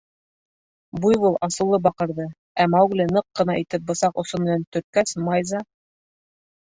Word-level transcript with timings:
—Буйвол 1.03 1.35
асыулы 1.47 1.79
баҡырҙы, 1.89 2.25
ә 2.63 2.67
Маугли 2.77 3.07
ныҡ 3.11 3.27
ҡына 3.41 3.59
итеп 3.65 3.87
бысаҡ 3.93 4.19
осо 4.25 4.41
менән 4.45 4.65
төрткәс, 4.77 5.19
Майза: 5.29 5.63